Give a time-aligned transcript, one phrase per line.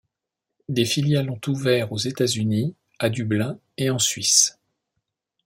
[0.67, 4.57] Des filiales ont ouvert aux États-unis, à Dublin et en Suisse.